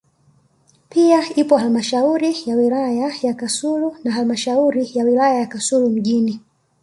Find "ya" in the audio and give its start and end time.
2.45-2.55, 3.23-3.33, 4.93-5.05, 5.39-5.47